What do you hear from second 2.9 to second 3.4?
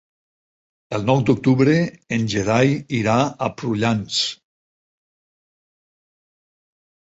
irà